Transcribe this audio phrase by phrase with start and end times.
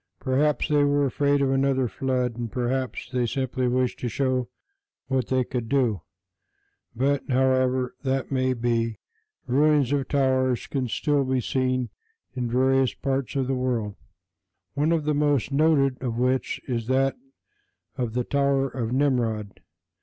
[0.19, 4.49] Perhaps they were afraid of another flood, and perhaps they simply wished to show
[5.09, 6.01] what they could do;
[6.95, 8.97] but however that may be,
[9.45, 11.89] ruins of towers can still be seen
[12.33, 13.95] in various parts of the world,
[14.73, 17.15] one of the most noted of which is that
[17.95, 19.59] of the "Tower of Nimrod."